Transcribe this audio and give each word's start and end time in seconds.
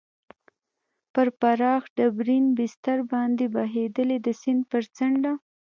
پر 1.13 1.27
پراخ 1.39 1.83
ډبرین 1.95 2.45
بستر 2.57 2.99
باندې 3.11 3.45
بهېدلې، 3.55 4.17
د 4.25 4.27
سیند 4.41 4.61
پر 4.71 4.83
څنډه. 4.95 5.33